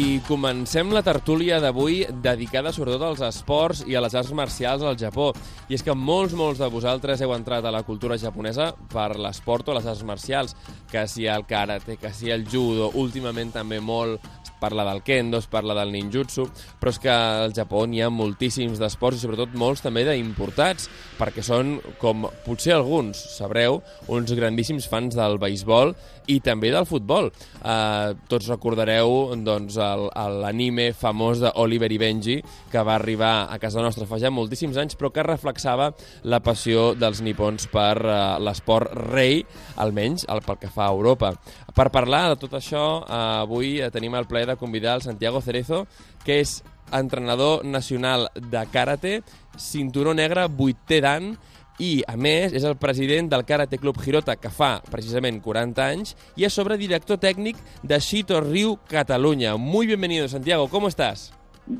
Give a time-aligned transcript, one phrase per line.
[0.00, 4.98] the Comencem la tertúlia d'avui dedicada sobretot als esports i a les arts marcials al
[4.98, 5.30] Japó.
[5.68, 9.70] I és que molts, molts de vosaltres heu entrat a la cultura japonesa per l'esport
[9.70, 10.56] o les arts marcials,
[10.90, 14.20] que si el karate, que si el judo, últimament també molt
[14.60, 16.44] parla del kendo, es parla del ninjutsu,
[16.78, 20.86] però és que al Japó n'hi ha moltíssims d'esports i sobretot molts també d'importats,
[21.18, 23.80] perquè són, com potser alguns sabreu,
[24.12, 25.94] uns grandíssims fans del beisbol
[26.30, 27.30] i també del futbol.
[27.64, 29.80] Uh, tots recordareu doncs,
[30.14, 32.36] l'anime famós d'Oliver i Benji,
[32.70, 35.90] que va arribar a casa nostra fa ja moltíssims anys, però que reflexava
[36.24, 39.44] la passió dels nipons per uh, l'esport rei,
[39.80, 41.34] almenys el pel que fa a Europa.
[41.74, 45.86] Per parlar de tot això, uh, avui tenim el plaer de convidar el Santiago Cerezo,
[46.24, 46.60] que és
[46.92, 49.20] entrenador nacional de karate,
[49.56, 51.34] cinturó negre, vuitè dan,
[51.78, 56.16] i, a més, és el president del Karate Club Hirota, que fa precisament 40 anys,
[56.36, 59.56] i a sobre director técnic de Shito Ryu Cataluña.
[59.56, 61.32] Muy bienvenido, Santiago, ¿cómo estás?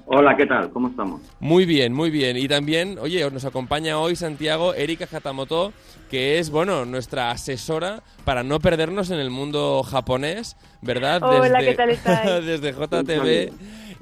[0.06, 0.70] Hola, ¿qué tal?
[0.70, 1.20] ¿Cómo estamos?
[1.40, 2.36] Muy bien, muy bien.
[2.36, 5.72] Y también, oye, nos acompaña hoy Santiago Erika Hatamoto,
[6.10, 11.22] que es, bueno, nuestra asesora para no perdernos en el mundo japonés, ¿verdad?
[11.22, 12.46] Hola, desde, ¿qué tal estáis?
[12.46, 13.52] desde JTV.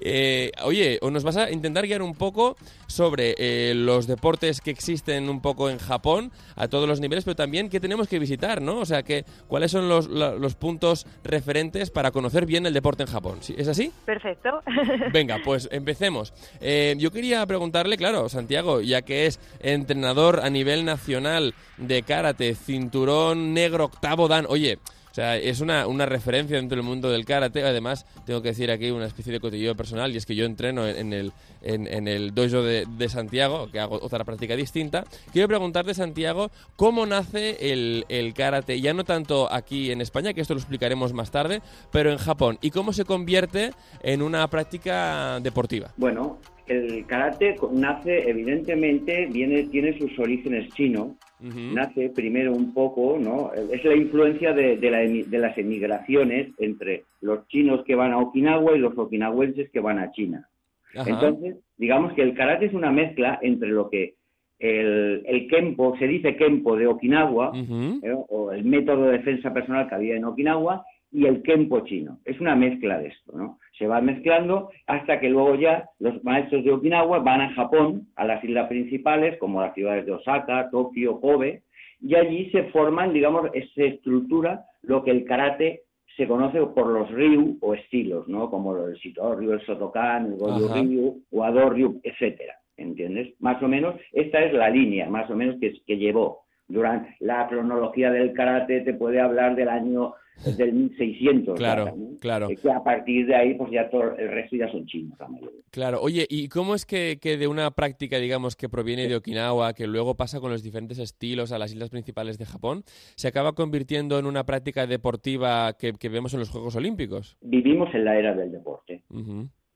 [0.00, 5.28] Eh, oye, nos vas a intentar guiar un poco sobre eh, los deportes que existen
[5.28, 8.78] un poco en Japón a todos los niveles, pero también qué tenemos que visitar, ¿no?
[8.78, 13.38] O sea, que, cuáles son los, puntos referentes para conocer bien el deporte en Japón.
[13.56, 13.92] ¿Es así?
[14.04, 14.62] Perfecto.
[15.12, 16.32] Venga, pues empecemos.
[16.60, 22.54] Eh, yo quería preguntarle, claro, Santiago, ya que es entrenador a nivel nacional de karate,
[22.54, 24.78] cinturón negro octavo dan, oye,
[25.18, 27.62] es una, una referencia dentro del mundo del karate.
[27.62, 30.86] Además, tengo que decir aquí una especie de cotilleo personal, y es que yo entreno
[30.86, 35.04] en, el, dojo de, Santiago, que hago otra práctica distinta.
[35.32, 38.80] Quiero preguntarte, Santiago, ¿cómo nace el, karate?
[38.80, 42.58] Ya no tanto aquí en España, que esto lo explicaremos más tarde, pero en Japón.
[42.60, 45.92] ¿Y cómo se convierte en una práctica deportiva?
[45.96, 51.12] Bueno, el karate nace, evidentemente, tiene sus orígenes chinos.
[51.40, 53.52] Nace primero un poco, ¿no?
[53.52, 58.18] Es la influencia de, de la de las emigraciones entre los chinos que van a
[58.18, 60.48] Okinawa y los okinawenses que van a China.
[60.94, 64.14] Entonces, digamos que el karate es una mezcla entre lo que
[64.58, 67.52] el, el kempo, se dice kempo de Okinawa.
[67.54, 68.14] ¿eh?
[68.28, 72.18] o el método de defensa personal que había en Okinawa y el Kempo chino.
[72.24, 73.58] Es una mezcla de esto, ¿no?
[73.78, 78.24] Se va mezclando hasta que luego ya los maestros de Okinawa van a Japón, a
[78.24, 81.62] las islas principales, como las ciudades de Osaka, Tokio, Kobe,
[82.00, 85.82] y allí se forman, digamos, se estructura lo que el karate
[86.16, 88.50] se conoce por los ryu o estilos, ¿no?
[88.50, 90.74] Como el Shito Ryu, el Sotokan, el Goju.
[90.74, 92.54] Ryu, Wado Ryu, etcétera.
[92.76, 93.34] ¿Entiendes?
[93.40, 96.42] Más o menos, esta es la línea, más o menos, que, que llevó.
[96.68, 100.14] Durante la cronología del karate te puede hablar del año
[100.44, 101.56] del 1600.
[101.56, 102.50] Claro, claro.
[102.50, 105.28] Y que a partir de ahí, pues ya todo el resto ya son chinos, la
[105.28, 105.60] mayoría.
[105.70, 109.74] Claro, oye, ¿y cómo es que, que de una práctica, digamos, que proviene de Okinawa,
[109.74, 112.82] que luego pasa con los diferentes estilos a las islas principales de Japón,
[113.16, 117.36] se acaba convirtiendo en una práctica deportiva que, que vemos en los Juegos Olímpicos?
[117.40, 119.02] Vivimos en la era del deporte.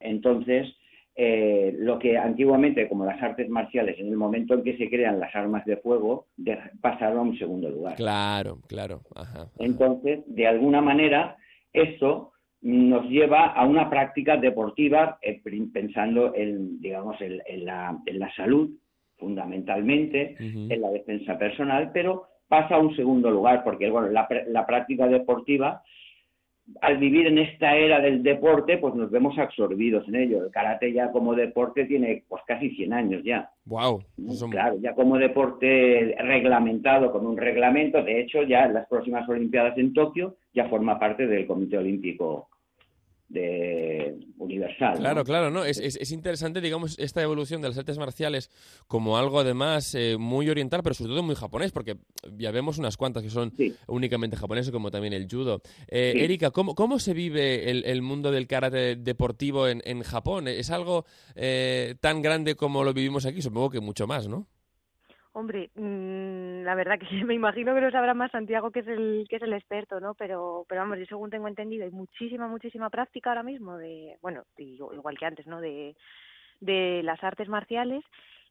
[0.01, 0.69] Entonces,
[1.15, 5.21] eh, lo que antiguamente, como las artes marciales, en el momento en que se crean
[5.21, 7.97] las armas de fuego, de- pasaron a un segundo lugar.
[7.97, 9.01] Claro, claro.
[9.15, 9.51] Ajá, ajá.
[9.59, 11.37] Entonces, de alguna manera,
[11.73, 15.43] esto nos lleva a una práctica deportiva eh,
[15.73, 18.71] pensando en, digamos, en, en la, en la salud,
[19.19, 24.67] fundamentalmente, en la defensa personal, pero pasa a un segundo lugar, porque bueno, la, la
[24.67, 25.83] práctica deportiva,
[26.81, 30.45] al vivir en esta era del deporte, pues nos vemos absorbidos en ello.
[30.45, 33.51] El karate ya como deporte tiene pues casi 100 años ya.
[34.35, 39.29] Son- Claro, ya como deporte reglamentado con un reglamento, de hecho ya en las próximas
[39.29, 42.49] Olimpiadas en Tokio ya forma parte del Comité Olímpico
[43.33, 44.95] de Universal.
[44.95, 44.99] ¿no?
[45.01, 45.65] Claro, claro, ¿no?
[45.65, 48.51] Es, es, es interesante, digamos, esta evolución de las artes marciales
[48.87, 51.97] como algo además eh, muy oriental, pero sobre todo muy japonés, porque
[52.37, 53.75] ya vemos unas cuantas que son Sí.
[53.87, 55.63] únicamente japoneses, como también el judo.
[55.89, 56.21] Eh, Sí.
[56.21, 60.47] Erika, ¿cómo, ¿cómo se vive el, el mundo del karate deportivo en, en Japón?
[60.49, 63.41] ¿Es algo eh, tan grande como lo vivimos aquí?
[63.41, 64.47] Supongo que mucho más, ¿no?
[65.35, 69.27] Hombre, mm, la verdad que me imagino que lo sabrá más Santiago, que es el
[69.29, 70.15] que es el experto, ¿no?
[70.15, 74.43] Pero, pero vamos, yo según tengo entendido, hay muchísima, muchísima práctica ahora mismo de, bueno,
[74.59, 75.61] y- igual que antes, ¿no?
[75.61, 75.97] De,
[76.61, 78.05] de las artes marciales.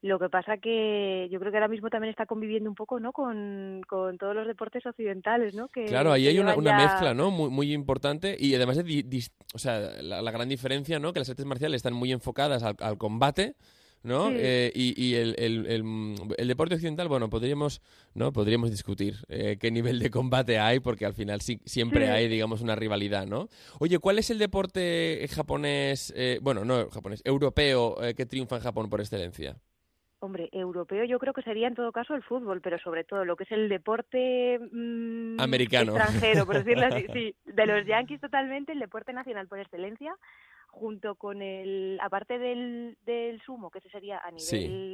[0.04, 3.12] Lo que pasa que yo creo que ahora mismo también está conviviendo un poco, ¿no?
[3.14, 5.68] Con, con todos los deportes occidentales, ¿no?
[5.68, 7.30] Que, Claro, ahí que hay una, llevan una ya- mezcla, ¿no?
[7.30, 9.22] Muy, muy importante y además de, di-
[9.54, 11.14] o sea, la, la gran diferencia, ¿no?
[11.14, 13.54] Que las artes marciales están muy enfocadas al, al combate,
[14.04, 14.30] ¿no?
[14.30, 14.36] Sí.
[14.40, 17.82] Eh, y y el, el- el- el deporte occidental, bueno, podríamos,
[18.14, 18.32] ¿no?
[18.34, 22.12] Podríamos discutir eh, qué nivel de combate hay, porque al final sí, siempre Sí.
[22.12, 23.48] hay, digamos, una rivalidad, ¿no?
[23.80, 28.62] Oye, ¿cuál es el deporte japonés, eh, bueno, no japonés, europeo eh, que triunfa en
[28.64, 29.58] Japón por excelencia?
[30.24, 33.36] Hombre, europeo yo creo que sería en todo caso el fútbol, pero sobre todo lo
[33.36, 35.96] que es el deporte mm, Americano.
[35.98, 40.14] extranjero, por decirlo así, sí, de los Yankees totalmente, el deporte nacional por excelencia,
[40.72, 44.42] junto con el, aparte del, del sumo, que ese sería a nivel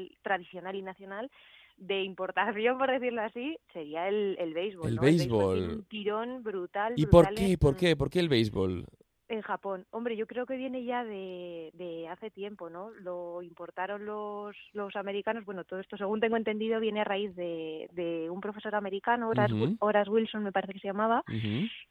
[0.09, 0.18] Sí.
[0.21, 1.31] tradicional y nacional,
[1.77, 4.89] de importación, por decirlo así, sería el, el béisbol.
[4.89, 5.01] El ¿no?
[5.03, 5.59] béisbol.
[5.69, 6.94] un tirón brutal.
[6.97, 7.51] ¿Y por qué?
[7.51, 7.95] en- ¿Por qué?
[7.95, 8.85] ¿Por qué el béisbol?
[9.29, 9.85] En Japón.
[9.91, 12.91] Hombre, yo creo que viene ya de, de hace tiempo, ¿no?
[13.01, 15.45] Lo importaron los, los americanos.
[15.45, 20.09] Bueno, todo esto, según tengo entendido, viene a raíz de, de un profesor americano, Horace,
[20.09, 21.24] Wilson, me parece que se llamaba,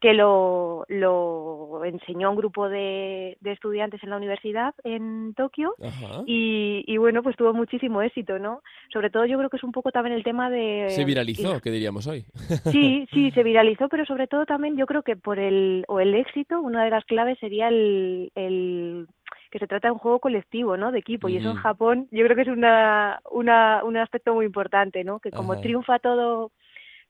[0.01, 5.75] que lo, lo enseñó a un grupo de, de estudiantes en la universidad en Tokio.
[5.83, 6.23] Ajá.
[6.27, 8.63] Y, y bueno, pues tuvo muchísimo éxito, ¿no?
[8.93, 10.87] Sobre todo yo creo que es un poco también el tema de...
[10.91, 12.25] Se viralizó, que diríamos hoy.
[12.71, 16.15] Sí, sí, se viralizó, pero sobre todo también yo creo que por el, o el
[16.15, 19.09] éxito, una de las claves sería el, el
[19.51, 20.93] que se trata de un juego colectivo, ¿no?
[20.93, 21.29] De equipo.
[21.29, 21.57] Y eso en.
[21.57, 25.19] Japón yo creo que es una, una, un aspecto muy importante, ¿no?
[25.19, 25.63] Que como Ajá.
[25.63, 26.53] triunfa todo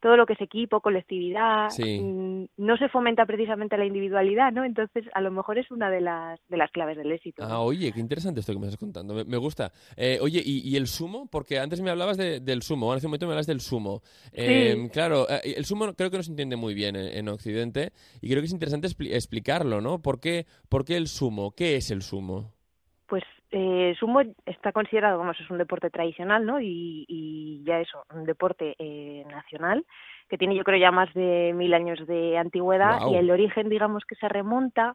[0.01, 2.01] todo lo que es equipo, colectividad, Sí.
[2.01, 4.65] mm, no se fomenta precisamente la individualidad, ¿no?
[4.65, 7.43] Entonces, a lo mejor es una de las de las claves del éxito.
[7.47, 7.55] ¿no?
[7.55, 9.15] Ah, oye, qué interesante esto que me estás contando.
[9.15, 9.73] Me, me gusta.
[9.97, 11.27] Eh, oye, ¿y, y el sumo?
[11.31, 14.03] Porque antes me hablabas de- del sumo, hace un momento me hablas del sumo.
[14.33, 14.89] Eh, Sí.
[14.91, 18.29] Claro, eh, el sumo creo que no se entiende muy bien en, en Occidente y
[18.29, 20.01] creo que es interesante expli- explicarlo, ¿no?
[20.01, 21.53] ¿Por qué, ¿Por qué el sumo?
[21.53, 22.53] ¿Qué es el sumo?
[23.58, 26.61] Eh, sumo está considerado, vamos, es un deporte tradicional, ¿no?
[26.61, 29.82] Y, y ya eso, un deporte eh, nacional
[30.29, 34.05] que tiene yo creo ya más de mil años de antigüedad y el origen, digamos,
[34.05, 34.94] que se remonta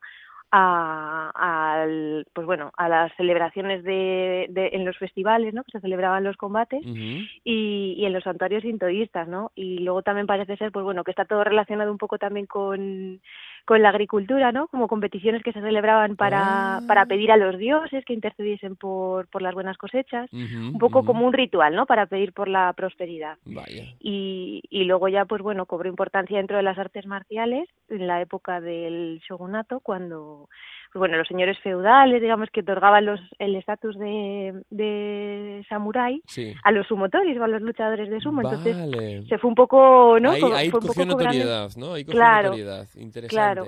[0.52, 5.64] a, al, pues bueno, a las celebraciones de, de, en los festivales, ¿no?
[5.64, 9.52] Que se celebraban los combates y, y en los santuarios sintoístas, ¿no?
[9.56, 13.22] Y luego también parece ser, pues bueno, que está todo relacionado un poco también con,
[13.66, 14.68] con la agricultura, ¿no?
[14.68, 16.82] Como competiciones que se celebraban para, Ah.
[16.88, 20.30] para pedir a los dioses que intercediesen por, por las buenas cosechas.
[20.34, 21.86] Un poco como un ritual, ¿no?
[21.86, 23.38] Para pedir por la prosperidad.
[23.46, 23.84] Vaya.
[24.00, 28.22] Y, y luego ya, pues bueno, cobró importancia dentro de las artes marciales en la
[28.22, 30.48] época del shogunato, cuando,
[30.92, 36.54] pues bueno, los señores feudales, digamos, que otorgaban los, el estatus de, de samurái Sí.
[36.64, 38.42] a los sumotoris o a los luchadores de sumo.
[38.42, 39.26] Entonces vale.
[39.28, 40.32] se fue un poco, ¿no?
[40.32, 41.94] ahí ahí fue un poco notoriedad, ¿no?
[41.94, 42.88] Ahí Claro, notoriedad.
[42.96, 43.28] Interesante.
[43.28, 43.51] claro.
[43.56, 43.64] Lo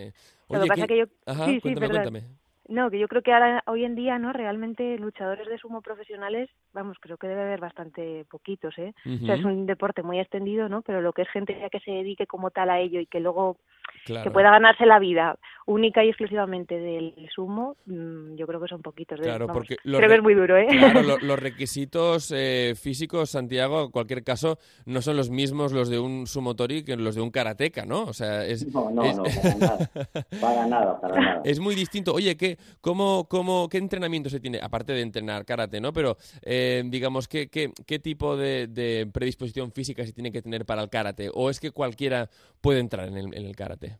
[0.48, 1.06] Oye, que pasa que yo...
[1.26, 2.24] Ajá, sí, sí, cuéntame.
[2.68, 4.32] No, que yo creo que ahora, hoy en día, ¿no?
[4.32, 8.94] Realmente luchadores de sumo profesionales, vamos, creo que debe haber bastante poquitos, ¿eh?
[9.22, 10.82] O sea, es un deporte muy extendido, ¿no?
[10.82, 13.20] Pero lo que es gente ya que se dedique como tal a ello y que
[13.20, 13.58] luego
[14.06, 14.24] claro.
[14.24, 18.82] que pueda ganarse la vida única y exclusivamente del sumo, mm, yo creo que son
[18.82, 19.20] poquitos.
[19.20, 20.68] de- Claro, vamos, porque creo re- que es muy duro, ¿eh?
[20.70, 25.90] Claro, lo- los requisitos eh, físicos, Santiago, en cualquier caso, no son los mismos los
[25.90, 28.04] de un sumotori que los de un karateca, ¿no?
[28.04, 29.90] O sea, es, No, no, es- no, para nada.
[30.42, 31.42] Para nada, para nada.
[31.46, 32.14] es muy distinto.
[32.14, 34.60] Oye, ¿qué, cómo, cómo, ¿qué entrenamiento se tiene?
[34.62, 35.94] Aparte de entrenar karate, ¿no?
[35.94, 40.66] Pero, eh, digamos, ¿qué, qué, qué tipo de, de predisposición física se tiene que tener
[40.66, 41.30] para el karate?
[41.34, 42.30] ¿O es que cualquiera
[42.62, 43.98] puede entrar en el, en el karate?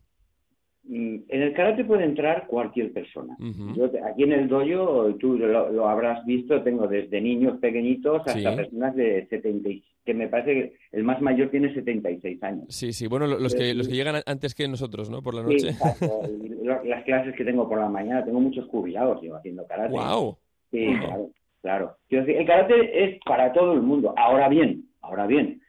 [0.86, 3.36] Mm, En el karate puede entrar cualquier persona.
[3.74, 8.50] Yo aquí en el dojo, tú lo, lo habrás visto, tengo desde niños pequeñitos hasta
[8.50, 8.56] Sí.
[8.56, 12.66] personas de 70, y- que me parece que el más mayor tiene 76 años.
[12.68, 13.06] Sí, sí.
[13.06, 15.22] Bueno, lo- los que, los que llegan antes que nosotros, ¿no?
[15.22, 15.68] Por la noche.
[16.84, 19.92] las clases que tengo por la mañana, tengo muchos jubilados yo haciendo karate.
[19.94, 20.36] ¡Wow!
[20.70, 21.30] Sí, claro,
[21.64, 21.96] claro.
[22.10, 24.12] El karate es para todo el mundo.
[24.18, 25.60] Ahora bien, ahora bien,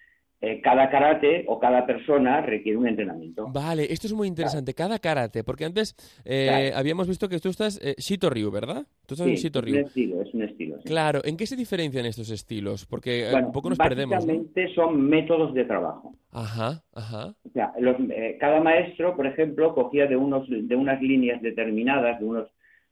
[0.42, 3.48] eh, cada karate o cada persona requiere un entrenamiento.
[3.52, 4.74] Vale, esto es muy interesante.
[4.76, 6.78] Cada karate, porque antes eh, Claro.
[6.78, 8.86] habíamos visto que tú estás eh, Shito Ryu, ¿verdad?
[9.08, 9.88] Tú estás en Sí, Shito es un Ryu.
[9.88, 10.76] estilo, es un estilo.
[10.78, 10.84] sí.
[10.84, 12.86] Claro, ¿en qué se diferencian estos estilos?
[12.86, 14.34] Porque eh, Bueno, un poco nos perdemos, ¿no?
[14.34, 16.14] básicamente son métodos de trabajo.
[16.32, 17.34] Ajá, ajá.
[17.46, 17.96] O sea, los-
[18.40, 22.48] cada maestro, por ejemplo, cogía de unos de unas líneas determinadas, de unos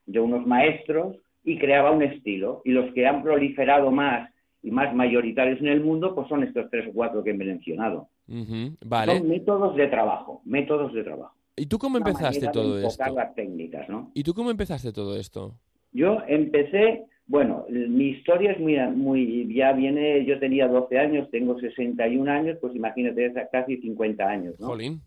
[0.06, 2.62] de unos maestros y creaba un estilo.
[2.66, 4.30] Y los que han proliferado más
[4.62, 8.08] y más mayoritarios en el mundo, pues son estos tres o cuatro que he mencionado.
[8.86, 9.18] Vale.
[9.18, 11.36] Son métodos de trabajo, métodos de trabajo.
[11.56, 13.20] ¿Y tú cómo Una empezaste de todo enfocar esto?
[13.20, 14.12] las técnicas, ¿no?
[14.14, 15.54] ¿Y tú cómo empezaste todo esto?
[15.92, 21.60] Yo empecé, bueno, mi historia es muy, muy, ya viene, yo tenía 12 años, tengo
[21.60, 24.68] 61 años, pues imagínate, casi 50 años, ¿no?
[24.68, 25.02] Jolín.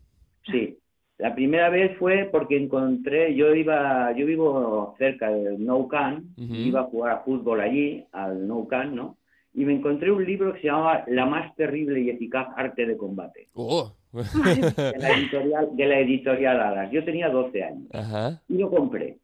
[0.49, 0.77] Sí.
[1.17, 6.53] La primera vez fue porque encontré, yo iba, yo vivo cerca del Nou Camp, Ujú.
[6.53, 9.17] iba a jugar a fútbol allí, al Nou Camp, ¿no?
[9.53, 12.95] Y me encontré un libro que se llamaba La más terrible y eficaz arte de
[12.95, 13.91] combate, Oh.
[14.13, 16.91] de la editorial, de la editorial Alas.
[16.91, 18.41] Yo tenía 12 años Ajá.
[18.47, 19.17] y lo compré.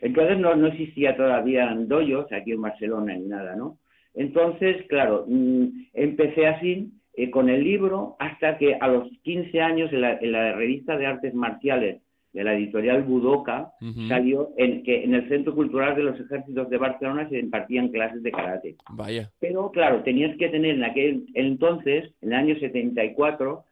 [0.00, 3.78] Entonces no, no existía todavía dojos aquí en Barcelona ni nada, ¿no?
[4.14, 9.92] Entonces, claro, mm, empecé así eh, con el libro hasta que a los 15 años
[9.92, 12.02] en la, revista de artes marciales
[12.32, 13.70] de la editorial Budoka
[14.08, 18.24] salió en que en el Centro Cultural de los Ejércitos de Barcelona se impartían clases
[18.24, 18.74] de karate.
[18.90, 19.30] Vaya.
[19.38, 23.64] Pero claro, tenías que tener en aquel entonces, en el año 74,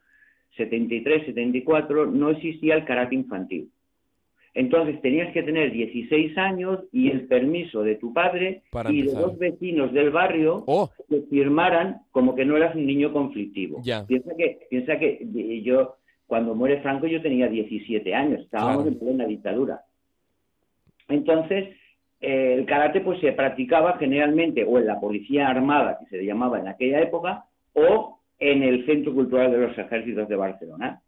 [0.55, 3.69] 73, 74, no existía el karate infantil.
[4.55, 9.37] Entonces tenías que tener 16 años y el permiso de tu padre y de dos
[9.39, 10.91] vecinos del barrio oh.
[11.09, 13.81] que firmaran como que no eras un niño conflictivo.
[14.07, 15.95] Piensa que piensa que yo
[16.27, 19.81] cuando muere Franco yo tenía 17 años, estábamos en plena dictadura.
[21.09, 21.75] Entonces
[22.21, 26.25] eh, el karate pues se practicaba generalmente o en la policía armada que se le
[26.25, 31.01] llamaba en aquella época o en el Centro Cultural de los Ejércitos de Barcelona.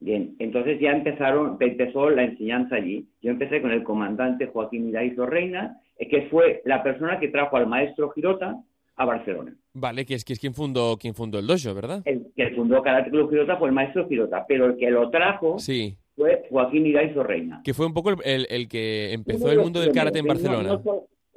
[0.00, 3.08] Bien, entonces ya empezaron, empezó la enseñanza allí.
[3.20, 7.56] Yo empecé con el comandante Joaquín Iraizo Reina, eh, que fue la persona que trajo
[7.56, 8.62] al maestro Girota
[8.94, 9.54] a Barcelona.
[9.74, 12.02] Vale, que es, que es quien fundó quien fundó el dojo, ¿verdad?
[12.04, 15.58] El que fundó Karate Club Girota fue el maestro Girota, pero el que lo trajo
[15.58, 15.96] sí.
[16.16, 17.60] fue Joaquín Iraizo Reina.
[17.64, 20.80] Que fue un poco el, el, que empezó el mundo del karate en Barcelona.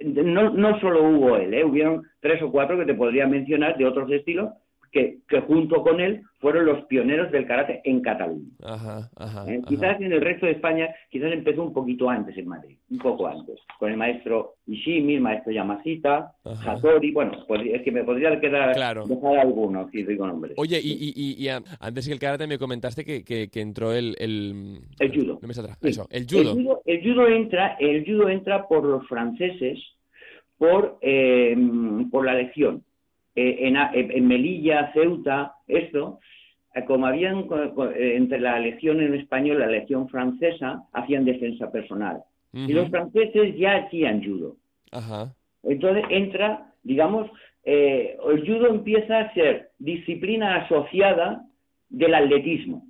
[0.03, 1.63] No, no, solo hubo él, ¿eh?
[1.63, 4.49] hubieron tres o cuatro que te podría mencionar de otros estilos,
[4.91, 8.49] que, junto con él fueron los pioneros del karate en Cataluña.
[9.47, 9.61] ¿Eh?
[9.67, 13.27] Quizás en el resto de España, quizás empezó un poquito antes en Madrid, un poco
[13.27, 17.31] antes, con el maestro Ishimi, el maestro Yamashita, Hattori, bueno,
[17.63, 19.05] es que me podría quedar claro.
[19.07, 20.53] dejar algunos, si digo nombres.
[20.57, 24.79] Oye, y, antes que el karate me comentaste que, que, entró el, el...
[24.99, 25.39] El judo.
[25.81, 26.81] Eso, el judo.
[26.85, 29.79] El judo, entra, el judo entra por los franceses
[30.57, 31.55] por, eh,
[32.11, 32.83] por la lección
[33.35, 36.19] eh, en, Melilla, Ceuta, esto,
[36.75, 37.47] eh, como habían
[37.95, 42.23] eh, entre la legión en español y la legión francesa, hacían defensa personal.
[42.53, 44.57] Y los franceses ya hacían judo.
[45.63, 47.31] Entonces entra, digamos,
[47.63, 51.45] el judo empieza a ser disciplina asociada
[51.89, 52.85] del atletismo.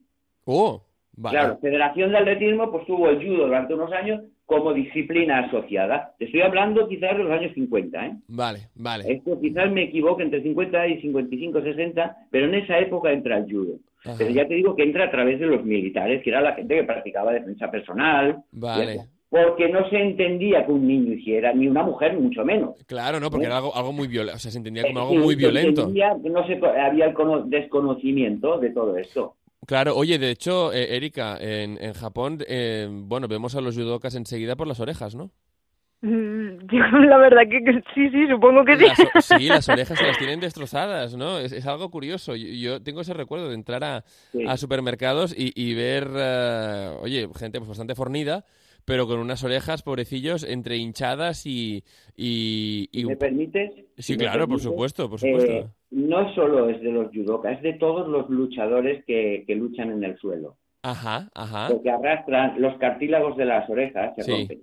[0.46, 0.82] Oh,
[1.30, 6.14] Claro, Federación de Atletismo pues tuvo el judo durante unos años como disciplina asociada.
[6.20, 8.16] Te estoy hablando quizás de los años 50, ¿eh?
[8.28, 9.12] Vale, vale.
[9.12, 13.46] Esto quizás me equivoque entre 50 y 55, 60, pero en esa época entra el
[13.46, 13.78] judo.
[14.18, 16.76] Pero ya te digo que entra a través de los militares, que era la gente
[16.76, 18.44] que practicaba defensa personal.
[18.52, 19.02] Vale.
[19.30, 22.76] Porque no se entendía que un niño hiciera, ni una mujer, mucho menos.
[22.86, 23.48] Claro, no, porque ¿Eh?
[23.48, 25.88] era algo, algo muy violento, o sea, se entendía como algo muy violento.
[25.88, 29.36] no se, había el desconocimiento de todo esto.
[29.68, 34.16] Claro, oye, de hecho, eh, Erika, en, en Japón, eh, bueno, vemos a los judokas
[34.16, 35.32] enseguida por las orejas, ¿no?
[36.02, 36.66] Mm,
[37.08, 38.86] la verdad que, sí, sí, supongo que sí.
[39.22, 41.38] sí, las orejas se las tienen destrozadas, ¿no?
[41.38, 42.36] Es, algo curioso.
[42.36, 44.04] Yo, tengo ese recuerdo de entrar a,
[44.48, 48.46] a supermercados y, y ver, uh, oye, gente pues bastante fornida,
[48.86, 51.84] pero con unas orejas, pobrecillos, entre hinchadas y...
[52.16, 53.06] y, y...
[53.06, 53.72] ¿Me permites?
[53.98, 55.52] Sí, claro, por supuesto, por supuesto.
[55.52, 59.92] Eh, no solo es de los judokas, es de todos los luchadores que, que luchan
[59.92, 60.58] en el suelo.
[60.84, 61.68] Ajá, ajá.
[61.70, 64.62] Porque arrastran los cartílagos de las orejas, se rompen.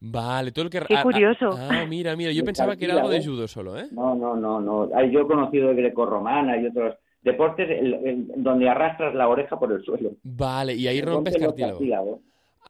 [0.00, 0.80] Vale, todo el que...
[0.80, 1.50] Qué curioso.
[1.52, 3.86] Ah, mira, mira, yo pensaba que era algo de judo solo, ¿eh?
[3.90, 4.88] No, no, no, no.
[5.10, 7.68] Yo he conocido de grecorromana y otros deportes
[8.36, 10.12] donde arrastras la oreja por el suelo.
[10.22, 12.20] Vale, y ahí rompes cartílagos.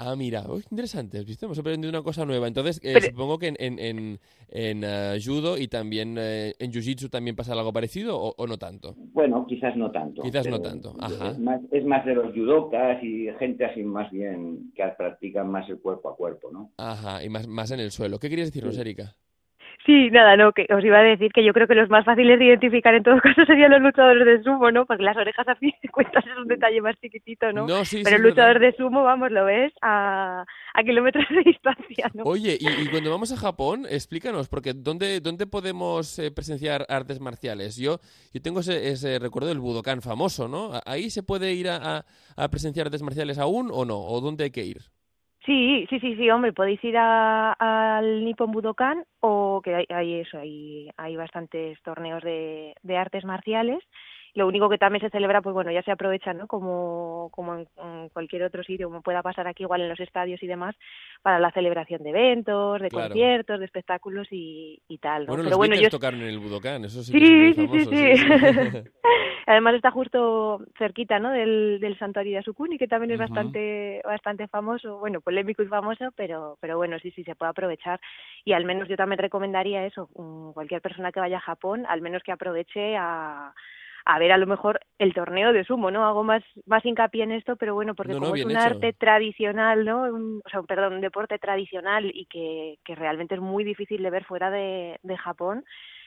[0.01, 1.47] Ah, mira, interesante, ¿viste?
[1.47, 2.47] Hemos aprendido una cosa nueva.
[2.47, 7.35] Entonces, eh, supongo que en, en, en, eh, judo y también eh, en jiu-jitsu también
[7.35, 8.95] pasa algo parecido o, no tanto.
[9.13, 10.23] Bueno, quizás no tanto.
[10.23, 11.33] Quizás no tanto, ajá.
[11.73, 16.11] Es más, de los judokas y gente así más bien que practican más el cuerpo
[16.11, 16.71] a cuerpo, ¿no?
[16.77, 18.21] Ajá, y más, más en el suelo.
[18.21, 19.17] ¿Qué querías decirnos, Erika?
[19.89, 22.39] Sí, nada, no, que os iba a decir que yo creo que los más fáciles
[22.39, 24.85] de identificar en todo caso serían los luchadores de sumo, ¿no?
[24.85, 27.65] Porque las orejas a fin de cuentas es un detalle más chiquitito, ¿no?
[27.67, 32.25] Pero el luchador de sumo, vamos, lo ves a, a kilómetros de distancia, ¿no?
[32.25, 37.79] Oye, y, cuando vamos a Japón, explícanos, porque ¿dónde, dónde podemos eh, presenciar artes marciales?
[37.79, 37.99] Yo,
[38.35, 40.73] yo tengo ese, ese recuerdo del Budokan famoso, ¿no?
[40.85, 42.05] ¿Ahí se puede ir a,
[42.37, 43.99] a presenciar artes marciales aún o no?
[43.99, 44.83] ¿O dónde hay que ir?
[45.49, 50.39] Sí, sí, sí, sí, hombre, podéis ir al Nippon Budokan o que hay, hay eso,
[50.39, 53.83] hay, hay bastantes torneos de, de artes marciales
[54.39, 56.47] lo único que también se celebra, pues bueno, ya se aprovecha, ¿no?
[56.47, 60.47] Como, como en, cualquier otro sitio, como pueda pasar aquí igual en los estadios y
[60.47, 60.77] demás,
[61.23, 65.27] para la celebración de eventos, de conciertos, de espectáculos y, y tal.
[65.27, 67.13] Bueno, Pero los bueno, ellos tocaron en el Budokan, eso sí.
[67.13, 68.85] Sí, sí, sí, sí.
[69.47, 71.31] Además está justo cerquita, ¿no?
[71.31, 76.13] Del, del santuario de Asukuni, que también es bastante, bastante famoso, bueno, polémico y famoso,
[76.15, 77.99] pero, pero bueno, sí, sí, se puede aprovechar.
[78.45, 80.07] Y al menos yo también recomendaría eso,
[80.55, 83.53] cualquier persona que vaya a Japón, al menos que aproveche a
[84.09, 86.07] a ver a lo mejor el torneo de sumo, ¿no?
[86.07, 90.05] Hago más, más hincapié en esto, pero bueno, porque como es un arte tradicional, ¿no?
[90.43, 94.25] o sea, perdón, un deporte tradicional y que, que realmente es muy difícil de ver
[94.25, 95.63] fuera de, de Japón,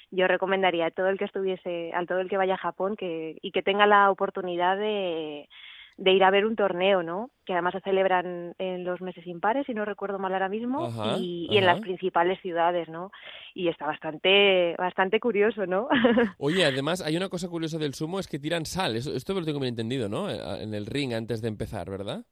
[0.10, 3.38] yo recomendaría a todo el que estuviese, a todo el que vaya a Japón que,
[3.39, 5.48] y que tenga la oportunidad de,
[5.98, 7.29] de ir a ver un torneo, ¿no?
[7.45, 11.48] Que además se celebran en los meses impares, si no recuerdo mal ahora mismo, y,
[11.50, 13.12] y, en las principales ciudades, ¿no?
[13.53, 15.88] Y está bastante, bastante curioso, ¿no?
[16.38, 19.45] Oye, además hay una cosa curiosa del sumo, es que tiran sal, esto, esto lo
[19.45, 20.29] tengo bien entendido, ¿no?
[20.29, 22.25] En el ring antes de empezar, ¿verdad?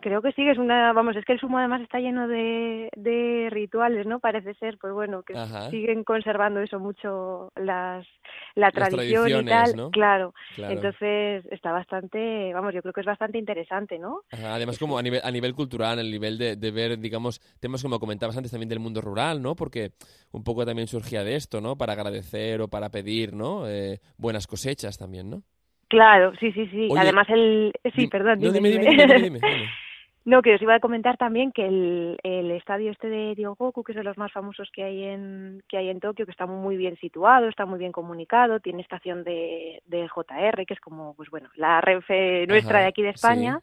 [0.00, 3.48] Creo que sí, es una, vamos, es que el sumo además está lleno de, de
[3.50, 4.20] rituales, ¿no?
[4.20, 5.34] Parece ser, pues bueno, que
[5.70, 8.06] siguen conservando eso mucho las,
[8.54, 10.34] la tradición y tal, claro.
[10.56, 14.22] Entonces está bastante, vamos, yo creo que es bastante interesante, ¿no?
[14.32, 17.98] Además, como a nivel, a nivel cultural, el nivel de, de ver, digamos, temas como
[17.98, 19.54] comentabas antes también del mundo rural, ¿no?
[19.54, 19.92] Porque
[20.32, 21.76] un poco también surgía de esto, ¿no?
[21.76, 23.68] Para agradecer o para pedir, ¿no?
[23.68, 25.42] Eh, buenas cosechas también, ¿no?
[25.88, 26.88] Claro, sí, sí, sí.
[26.96, 27.72] Además el...
[27.96, 28.38] Sí, perdón.
[28.38, 29.40] dime, dime, dime.
[30.24, 33.92] No, que os iba a comentar también que el, el estadio este de Ryogoku, que
[33.92, 36.76] es de los más famosos que hay en que hay en Tokio, que está muy
[36.76, 41.30] bien situado, está muy bien comunicado, tiene estación de, de JR, que es como, pues
[41.30, 43.60] bueno, la Renfe nuestra de aquí de España.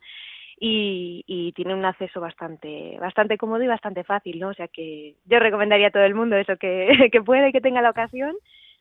[0.59, 4.49] Y, y, tiene un acceso bastante bastante cómodo y bastante fácil, ¿no?
[4.49, 7.61] O sea que yo recomendaría a todo el mundo eso, que, que pueda y que
[7.61, 8.35] tenga la ocasión,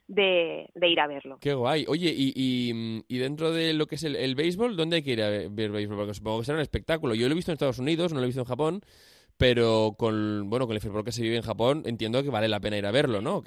[0.09, 1.39] de, ir a verlo.
[1.41, 1.85] Qué guay.
[1.89, 5.13] Oye, y, y, y, dentro de lo que es el, el, béisbol, ¿dónde hay que
[5.13, 5.97] ir a ver béisbol?
[5.97, 7.15] Porque supongo que será un espectáculo.
[7.15, 8.83] Yo lo he visto en Estados Unidos, no lo he visto en Japón,
[9.37, 12.61] pero con bueno con el fútbol que se vive en Japón entiendo que vale la
[12.61, 13.43] pena ir a verlo, ¿no?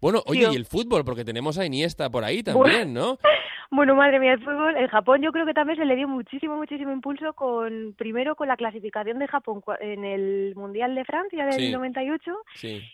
[0.00, 3.18] Bueno, oye, y el fútbol, porque tenemos a Iniesta por ahí también, ¿no?
[3.72, 6.56] Bueno, madre mía, el fútbol en Japón yo creo que también se le dio muchísimo,
[6.56, 11.70] muchísimo impulso con primero con la clasificación de Japón en el Mundial de Francia del
[11.70, 12.36] 98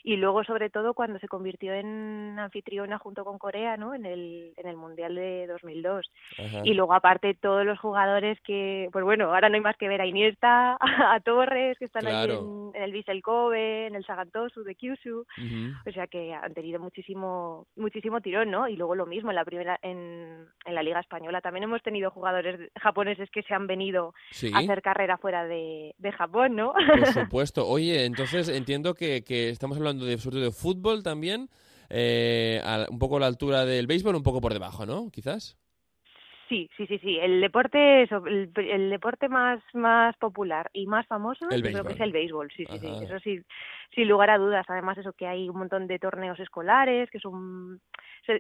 [0.04, 3.94] y luego sobre todo cuando se convirtió en anfitriona junto con Corea, ¿no?
[3.94, 6.10] En el en el Mundial de 2002.
[6.64, 10.02] Y luego aparte todos los jugadores que pues bueno, ahora no hay más que ver
[10.02, 14.74] a Iniesta, a Torres que están ahí en, el Vissel Kobe, en el Sagantosu de
[14.74, 15.24] Kyushu.
[15.86, 18.68] O sea que han tenido muchísimo muchísimo tirón, ¿no?
[18.68, 21.40] Y luego lo mismo en la primera en en la Liga Española.
[21.40, 24.14] También hemos tenido jugadores japoneses que se han venido
[24.52, 26.72] a hacer carrera fuera de, Japón, ¿no?
[26.72, 27.66] Por supuesto.
[27.66, 31.48] Oye, entonces entiendo que, que estamos hablando de, sobre todo de fútbol también,
[31.90, 35.10] eh, un poco a la altura del béisbol, un poco por debajo, ¿no?
[35.10, 35.56] Quizás.
[36.48, 37.18] Sí, sí, sí, sí.
[37.18, 42.52] El deporte, el, deporte más más popular y más famoso, creo que es el béisbol.
[42.56, 42.86] Sí, sí, sí.
[43.02, 43.40] Eso sí,
[43.94, 44.64] sin lugar a dudas.
[44.68, 47.80] Además, eso que hay un montón de torneos escolares, que son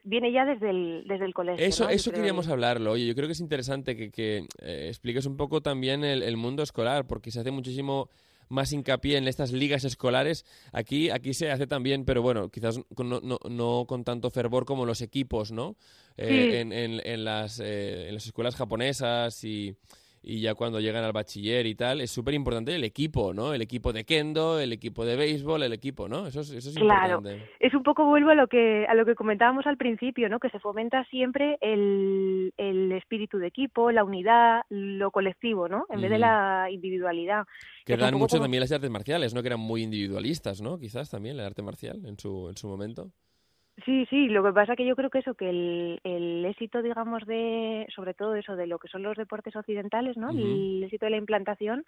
[0.04, 1.64] viene ya desde el desde el colegio.
[1.64, 2.92] Eso, eso queríamos hablarlo.
[2.92, 6.36] Oye, yo creo que es interesante que, que eh, expliques un poco también el, el
[6.36, 8.08] mundo escolar, porque se hace muchísimo
[8.48, 10.44] más hincapié en estas ligas escolares.
[10.72, 14.86] Aquí, aquí se hace también, pero bueno, quizás no, no, no con tanto fervor como
[14.86, 15.76] los equipos, ¿no?
[16.16, 19.74] Eh, en, en, en, las, eh, en las escuelas japonesas y
[20.28, 23.54] y ya cuando llegan al bachiller y tal, es súper importante el equipo, ¿no?
[23.54, 26.26] El equipo de kendo, el equipo de béisbol, el equipo, ¿no?
[26.26, 27.22] Eso es, eso es claro.
[27.60, 30.40] Es un poco vuelvo a lo que a lo que comentábamos al principio, ¿no?
[30.40, 35.86] Que se fomenta siempre el, el espíritu de equipo, la unidad, lo colectivo, ¿no?
[35.90, 37.44] En vez de la individualidad.
[37.84, 39.42] Que, dan mucho también las artes marciales, ¿no?
[39.42, 40.76] Que eran muy individualistas, ¿no?
[40.76, 43.12] Quizás también el arte marcial en su en su momento.
[43.84, 47.26] Sí, sí, lo que pasa que yo creo que eso, que el, el éxito, digamos,
[47.26, 50.30] de, sobre todo eso, de lo que son los deportes occidentales, ¿no?
[50.30, 51.84] El éxito de la implantación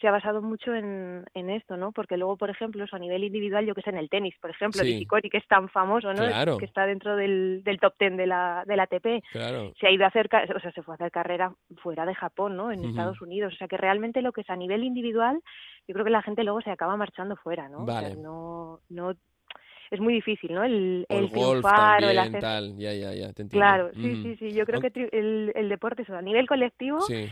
[0.00, 1.92] se ha basado mucho en, en esto, ¿no?
[1.92, 4.50] Porque luego, por ejemplo, eso a nivel individual, yo que sé, en el tenis, por
[4.50, 6.22] ejemplo, Nishikori, que es tan famoso, ¿no?
[6.56, 9.24] Que está dentro del, del top ten de la, de la ATP.
[9.32, 12.56] Se ha ido a hacer, o sea, se fue a hacer carrera fuera de Japón,
[12.56, 12.70] ¿no?
[12.70, 13.54] En Estados Unidos.
[13.54, 15.40] O sea, que realmente lo que es a nivel individual,
[15.88, 17.84] yo creo que la gente luego se acaba marchando fuera, ¿no?
[17.84, 18.06] Vale.
[18.06, 19.14] O sea, no, no
[19.90, 20.64] es muy difícil, ¿no?
[20.64, 22.40] El, el, el golf también, el hacer...
[22.40, 23.50] tal, ya, ya, ya, te entiendo.
[23.50, 27.28] Claro, sí, sí, sí, yo creo que el, el deporte, eso, a nivel colectivo, sí.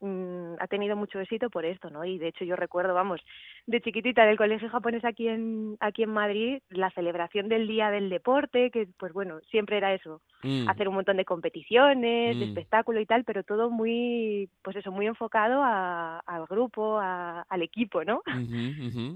[0.00, 2.04] Mm, ha tenido mucho éxito por esto, ¿no?
[2.04, 3.20] Y de hecho yo recuerdo, vamos,
[3.66, 8.08] de chiquitita del colegio japonés aquí en aquí en Madrid, la celebración del Día del
[8.08, 10.68] Deporte, que pues bueno, siempre era eso, mm.
[10.70, 12.48] hacer un montón de competiciones, de mm.
[12.48, 17.62] espectáculo y tal, pero todo muy, pues eso, muy enfocado a, al grupo, a, al
[17.62, 18.22] equipo, ¿no?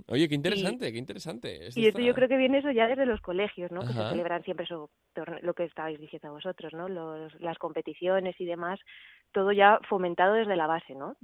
[0.09, 1.70] Oye, qué interesante, qué interesante.
[1.75, 3.81] y esto yo creo que viene eso ya desde los colegios, ¿no?
[3.81, 4.90] Que se celebran siempre eso,
[5.40, 6.88] lo que estabais diciendo vosotros, ¿no?
[6.88, 8.79] Los, las competiciones y demás,
[9.32, 11.16] todo ya fomentado desde la base, ¿no?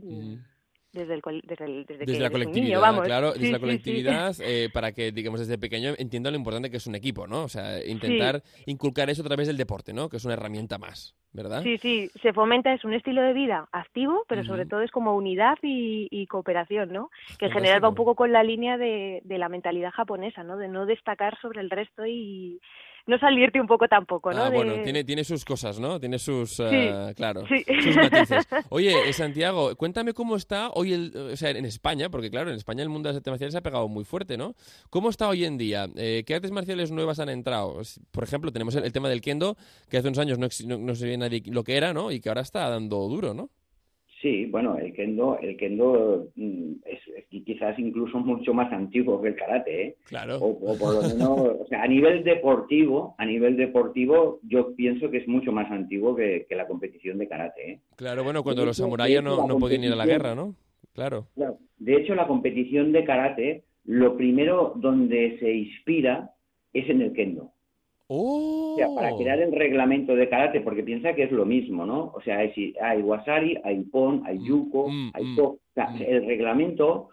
[0.92, 3.04] Desde, el, desde, desde, la colectividad, vamos.
[3.04, 6.86] claro, desde la colectividad, eh, para que, digamos, desde pequeño entienda lo importante que es
[6.86, 7.42] un equipo, ¿no?
[7.42, 10.08] O sea, intentar inculcar eso a través del deporte, ¿no?
[10.08, 11.62] Que es una herramienta más, ¿verdad?
[11.62, 15.14] Sí, sí, se fomenta, es un estilo de vida activo, pero sobre todo es como
[15.14, 17.10] unidad y, cooperación, ¿no?
[17.38, 20.56] Que en general va un poco con la línea de, de la mentalidad japonesa, ¿no?
[20.56, 22.58] De no destacar sobre el resto y
[23.06, 24.42] no salirte un poco tampoco, ¿no?
[24.42, 26.00] Ah, De- bueno, tiene, tiene sus cosas, ¿no?
[26.00, 27.64] Tiene sus, eh, claro, sí.
[27.82, 28.46] sus matices.
[28.70, 32.56] Oye, eh, Santiago, cuéntame cómo está hoy, el, o sea, en España, porque claro, en
[32.56, 34.54] España el mundo de las artes marciales se ha pegado muy fuerte, ¿no?
[34.90, 35.88] ¿Cómo está hoy en día?
[35.96, 37.80] Eh, ¿Qué artes marciales nuevas han entrado?
[38.10, 39.56] Por ejemplo, tenemos el, el tema del kendo,
[39.88, 42.10] que hace unos años no, no, no sabía nadie lo que era, ¿no?
[42.10, 43.50] Y que ahora está dando duro, ¿no?
[44.22, 49.28] Sí, bueno, el kendo, el kendo mm, es, es quizás incluso mucho más antiguo que
[49.28, 49.96] el karate, ¿eh?
[50.06, 50.36] Claro.
[50.38, 55.10] O, o por lo menos, o sea, a nivel deportivo, a nivel deportivo, yo pienso
[55.10, 57.80] que es mucho más antiguo que, que la competición de karate, ¿eh?
[57.96, 60.54] Claro, bueno, cuando De los samuráis no, no podían ir a la guerra, ¿no?
[60.94, 61.26] Claro.
[61.34, 61.58] Claro.
[61.76, 66.30] De hecho, la competición de karate, lo primero donde se inspira
[66.72, 67.52] es en el kendo.
[68.08, 68.74] ¡Oh!
[68.74, 72.12] O sea, para crear el reglamento de karate, porque piensa que es lo mismo, ¿no?
[72.14, 75.44] O sea, hay, hay wasari, hay pon, hay yuko, Mm, hay mm, to.
[75.44, 76.02] O sea, mm.
[76.02, 77.08] el reglamento,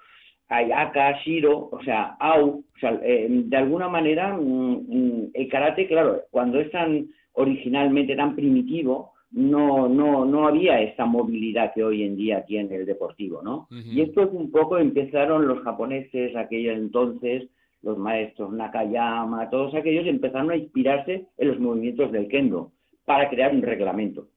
[0.49, 2.63] hay aka, shiro, o sea, au.
[2.75, 8.15] O sea, eh, de alguna manera, mm, mm, el karate, claro, cuando es tan originalmente
[8.15, 13.41] tan primitivo, no, no, no había esta movilidad que hoy en día tiene el deportivo,
[13.41, 13.67] ¿no?
[13.71, 17.49] Y esto es un poco, empezaron los japoneses aquellos entonces,
[17.83, 22.71] los maestros Nakayama, todos aquellos empezaron a inspirarse en los movimientos del kendo
[23.05, 24.29] para crear un reglamento.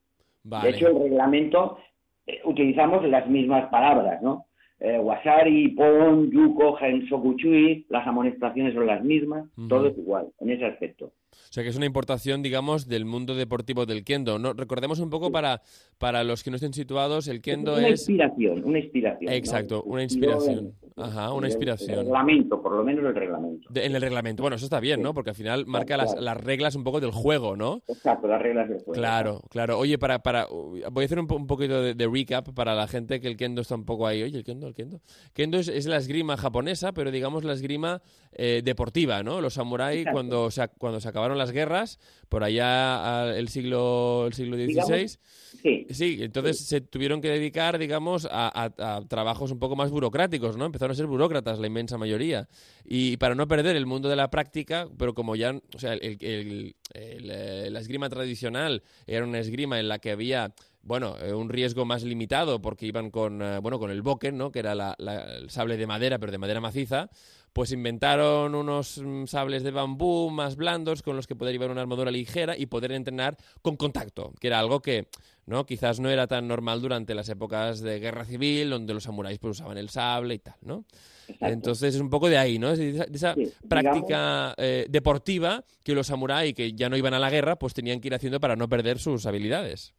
[0.43, 0.71] Vale.
[0.71, 1.79] De hecho, el reglamento
[2.27, 4.47] eh, utilizamos las mismas palabras, ¿no?
[4.79, 10.67] Eh, wasari, pon, yuko, hensokuchui, las amonestaciones son las mismas, todo es igual en ese
[10.67, 11.07] aspecto.
[11.07, 14.39] O sea, que es una importación, digamos, del mundo deportivo del kendo.
[14.39, 14.53] ¿no?
[14.53, 15.63] Recordemos un poco para,
[15.97, 18.01] para los que no estén situados, el kendo una es...
[18.01, 19.31] inspiración, una inspiración.
[19.31, 19.33] ¿no?
[19.33, 20.75] Exacto, una inspiración.
[20.99, 21.91] Ajá, una inspiración.
[21.91, 23.69] El reglamento, por lo menos el reglamento.
[23.71, 24.43] De- en el reglamento.
[24.43, 25.03] Bueno, eso está bien, Sí.
[25.03, 25.13] ¿no?
[25.13, 26.23] Porque al final marca las, claro.
[26.25, 27.83] las reglas un poco del juego, ¿no?
[27.87, 28.93] Exacto, las reglas del juego.
[28.93, 29.79] Claro, claro.
[29.79, 33.21] Oye, para, para, voy a hacer un, un poquito de, de recap para la gente
[33.21, 34.23] que el kendo está un poco ahí.
[34.23, 35.03] Oye, el kendo, el kendo.
[35.35, 38.01] Kendo es, es la esgrima japonesa, pero digamos la esgrima
[38.33, 39.43] eh, deportiva, ¿no?
[39.43, 41.99] Los samuráis cuando se, cuando se acabaron las guerras,
[42.31, 44.67] por allá al- el siglo, el siglo XVI.
[44.67, 45.19] Digamos-
[45.63, 49.91] Sí, Sí, entonces se tuvieron que dedicar, digamos, a, a- a trabajos un poco más
[49.91, 50.65] burocráticos, ¿no?
[50.67, 52.49] Empezaron a ser burócratas la inmensa mayoría.
[52.85, 56.03] Y para no perder el mundo de la práctica, pero como ya, o sea, el,
[56.21, 60.55] el- el, eh, la esgrima tradicional era una esgrima en la que había,
[60.87, 64.53] bueno, eh, un riesgo más limitado porque iban con, eh, bueno, con el boken, ¿no?
[64.53, 67.11] Que era la- la- el sable de madera, pero de madera maciza.
[67.53, 71.81] Pues inventaron unos mm, sables de bambú más blandos con los que poder llevar una
[71.81, 75.09] armadura ligera y poder entrenar con contacto, que era algo que
[75.47, 75.65] ¿no?
[75.65, 79.53] Quizás no era tan normal durante las épocas de guerra civil, donde los samuráis pues,
[79.53, 80.85] usaban el sable y tal, ¿no?
[81.29, 81.47] exacto.
[81.47, 82.71] Entonces es un poco de ahí, ¿no?
[82.73, 86.97] Es de esa, de esa Sí, práctica eh, deportiva que los samuráis que ya no
[86.97, 89.95] iban a la guerra, pues tenían que ir haciendo para no perder sus habilidades.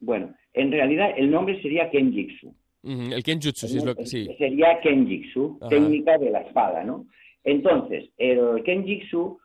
[0.00, 2.54] Bueno, en realidad el nombre sería Kenjitsu.
[2.82, 4.06] Ujú, El kenjutsu, sí es lo que...
[4.06, 4.26] Sí.
[4.38, 5.68] Sería Kenjitsu, Ajá.
[5.68, 7.06] técnica de la espada, ¿no?
[7.44, 9.38] Entonces, el Kenjitsu,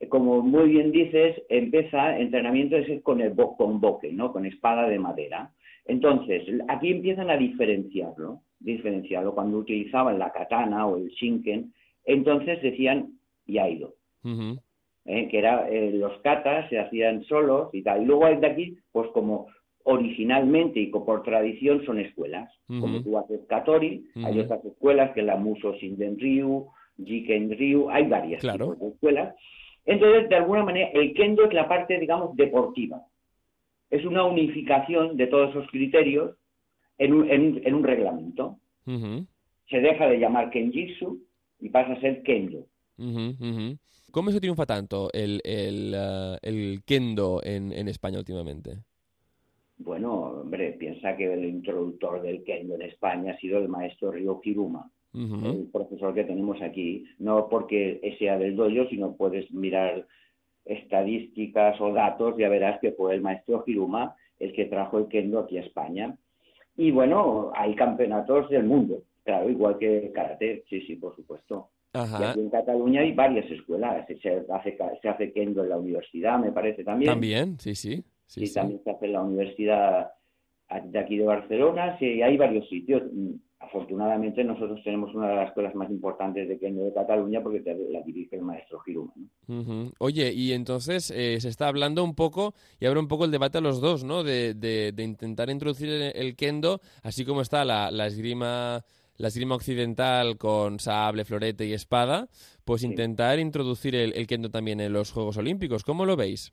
[0.00, 4.32] eh, como muy bien dices, empieza entrenamiento ese con el bo- con boque, ¿no?
[4.32, 5.50] Con espada de madera.
[5.86, 9.34] Entonces, aquí empiezan a diferenciarlo, diferenciarlo.
[9.34, 11.72] Cuando utilizaban la katana o el shinken,
[12.04, 13.94] entonces decían yaido.
[15.06, 15.28] ¿eh?
[15.30, 18.02] que era eh, los katas se hacían solos y tal.
[18.02, 19.48] Y luego hay de aquí, pues como
[19.84, 22.50] originalmente y por tradición son escuelas.
[22.66, 26.66] Como tú haces Katori, hay otras escuelas que la Muso Shinden Ryu,
[27.02, 28.66] Jiken Ryu, hay varias Claro.
[28.72, 29.34] tipos de escuelas.
[29.86, 33.02] Entonces, de alguna manera, el kendo es la parte, digamos, deportiva.
[33.90, 36.36] Es una unificación de todos esos criterios
[36.98, 38.58] en un, en en un reglamento.
[39.68, 41.18] Se deja de llamar kenjitsu
[41.60, 42.66] y pasa a ser kendo.
[44.10, 48.78] ¿Cómo se triunfa tanto el, el, eh, el kendo en, en España últimamente?
[49.76, 54.40] Bueno, hombre, piensa que el introductor del kendo en España ha sido el maestro Ryo
[54.40, 57.04] Kiruma, Ujú, el profesor que tenemos aquí.
[57.18, 60.06] No porque sea del dojo, sino puedes mirar
[60.64, 65.38] estadísticas o datos, ya verás que fue el maestro Kiruma el que trajo el kendo
[65.40, 66.16] aquí a España.
[66.76, 71.70] Y bueno, hay campeonatos del mundo, claro, igual que karate, sí, sí, por supuesto.
[71.94, 72.30] Y Ajá.
[72.30, 76.50] aquí en Cataluña hay varias escuelas, se hace, se hace kendo en la universidad, me
[76.50, 77.12] parece también.
[77.12, 78.02] También, sí, sí.
[78.26, 80.12] Sí, Sí, también se hace en la Universidad
[80.84, 83.02] de aquí de Barcelona, sí, hay varios sitios.
[83.12, 87.60] Mm, Afortunadamente nosotros tenemos una de las escuelas más importantes de kendo de Cataluña porque
[87.60, 89.14] te- la dirige el maestro Giruma.
[89.46, 89.90] ¿no?
[90.00, 93.58] Oye, y entonces eh, se está hablando un poco, y abre un poco el debate
[93.58, 94.22] a los dos, ¿no?
[94.22, 98.84] De, de- de intentar introducir el, kendo, así como está la, la esgrima
[99.16, 102.28] la esgrima occidental con sable, florete y espada,
[102.64, 102.88] pues Sí.
[102.88, 105.84] intentar introducir el, el kendo también en los Juegos Olímpicos.
[105.84, 106.52] ¿Cómo lo veis?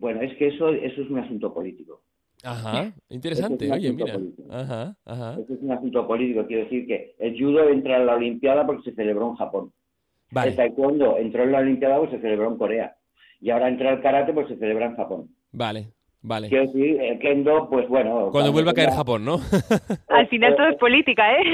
[0.00, 2.00] Bueno, es que eso, eso es un asunto político.
[2.42, 4.14] Ajá, interesante, oye, mira.
[4.14, 4.48] político.
[4.50, 5.38] Ajá, ajá.
[5.38, 6.46] Eso es un asunto político.
[6.46, 9.72] Quiero decir que el judo entra en la Olimpiada porque se celebró en Japón.
[10.30, 12.96] El Vale, taekwondo entró en la Olimpiada porque se celebró en Corea.
[13.42, 15.28] Y ahora entra el karate, pues se celebra en Japón.
[15.52, 16.48] Vale, vale.
[16.48, 18.28] Quiero decir, el kendo, pues bueno...
[18.32, 19.36] Cuando vuelva a caer Japón, ¿no?
[20.08, 21.44] Al final todo es política, ¿eh?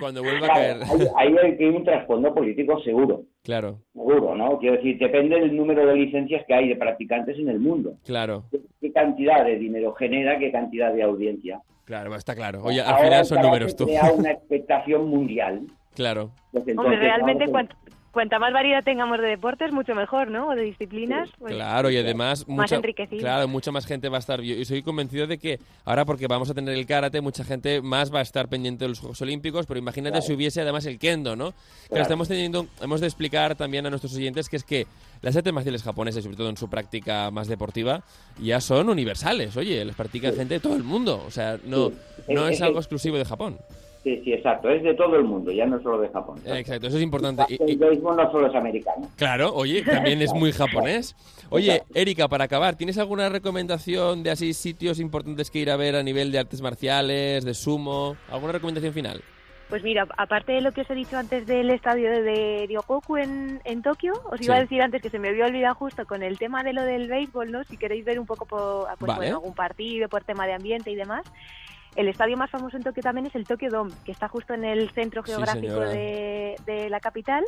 [0.00, 0.76] Cuando vuelva a caer.
[1.16, 4.58] Ahí, ahí hay un trasfondo político seguro, Claro, seguro, ¿no?
[4.58, 7.94] Quiero decir, depende del número de licencias que hay de practicantes en el mundo.
[8.04, 11.60] claro, ¿Qué, qué cantidad de dinero genera, qué cantidad de audiencia?
[11.84, 12.62] claro, está claro.
[12.64, 13.84] Oye, al Ahora final son números tú.
[13.86, 15.60] crea una expectación mundial.
[15.94, 16.30] Claro.
[16.52, 17.70] Pues Hombre, realmente cuant-
[18.16, 20.48] cuanta más variedad tengamos de deportes, mucho mejor, ¿no?
[20.48, 21.28] O de disciplinas.
[21.38, 23.20] pues, Claro, y además Más mucha, enriquecido.
[23.20, 24.40] claro, mucha más gente va a estar.
[24.40, 28.12] Yo soy convencido de que ahora porque vamos a tener el karate, mucha gente más
[28.12, 30.26] va a estar pendiente de los Juegos Olímpicos, pero imagínate Claro.
[30.26, 31.52] si hubiese además el kendo, ¿no?
[31.88, 34.86] Claro, estamos teniendo, hemos de explicar también a nuestros oyentes que es que
[35.20, 38.02] las artes marciales japonesas, sobre todo en su práctica más deportiva,
[38.40, 39.56] ya son universales.
[39.58, 41.92] Oye, las practica gente de todo el mundo, o sea, no,
[42.28, 43.58] no Es- es algo que- exclusivo de Japón.
[44.06, 44.70] Sí, sí, exacto.
[44.70, 46.38] Es de todo el mundo, ya no solo de Japón.
[46.46, 47.42] Exacto, eso es importante.
[47.48, 49.08] Y- El y- béisbol no solo es americano.
[49.16, 51.16] Claro, oye, también es muy japonés.
[51.50, 55.96] Oye, Erika, para acabar, ¿tienes alguna recomendación de así sitios importantes que ir a ver
[55.96, 58.16] a nivel de artes marciales, de sumo?
[58.30, 59.22] ¿Alguna recomendación final?
[59.68, 63.60] Pues mira, aparte de lo que os he dicho antes del estadio de Ryokoku en,
[63.64, 64.58] en Tokio, os iba Sí.
[64.58, 67.08] a decir antes que se me había olvidado justo con el tema de lo del
[67.08, 67.64] béisbol, ¿no?
[67.64, 69.16] Si queréis ver un poco por, pues, Vale.
[69.22, 71.24] bueno, algún partido, por tema de ambiente y demás.
[71.96, 74.64] El estadio más famoso en Tokio también es el Tokyo Dome, que está justo en
[74.64, 77.44] el centro geográfico de la capital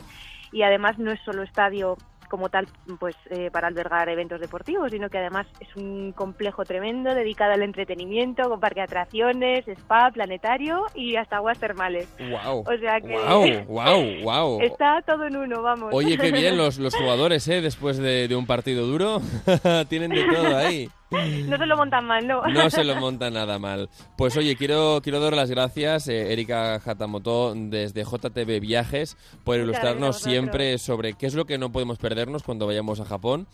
[0.52, 1.96] y además no es solo estadio
[2.28, 7.14] como tal pues eh, para albergar eventos deportivos, sino que además es un complejo tremendo
[7.14, 12.08] dedicado al entretenimiento, con parque de atracciones, spa, planetario y hasta aguas termales.
[12.18, 12.61] ¡Wow!
[12.61, 13.64] O sea que ¡Wow!
[13.66, 14.22] ¡Wow!
[14.22, 14.62] ¡Wow!
[14.62, 15.92] está todo en uno, vamos.
[15.92, 17.61] Oye, qué bien los, los jugadores, ¿eh?
[17.61, 19.20] Después de, de un partido duro,
[19.88, 20.88] tienen de todo ahí.
[21.11, 22.47] No se lo montan mal, ¿no?
[22.47, 23.88] No se lo monta nada mal.
[24.16, 30.18] Pues oye, quiero, quiero dar las gracias, eh, Erika Hatamoto, desde JTV Viajes, por ilustrarnos
[30.21, 33.47] siempre sobre qué es lo que no podemos perdernos cuando vayamos a Japón.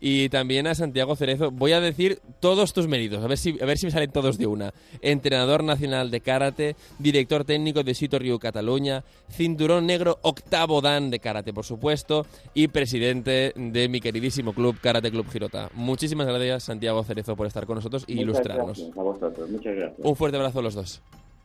[0.00, 3.66] Y también a Santiago Cerezo, voy a decir todos tus méritos, a ver si, a
[3.66, 4.72] ver si me salen todos de una.
[5.02, 11.18] Entrenador nacional de karate, director técnico de Sito Ryu Cataluña, cinturón negro octavo dan de
[11.18, 15.68] karate, por supuesto, y presidente de mi queridísimo club, Karate Club Girota.
[15.74, 18.78] Muchísimas gracias, Santiago Cerezo, por estar con nosotros e Muchas ilustrarnos.
[18.78, 19.98] gracias a vosotros, muchas gracias.
[20.06, 21.02] Un fuerte abrazo a los dos.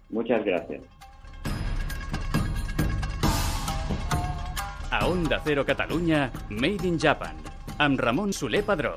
[0.09, 0.81] Muchas gracias.
[4.91, 7.35] A Onda Cero Catalunya, Made in Japan,
[7.77, 8.95] amb Ramon Soler Padró.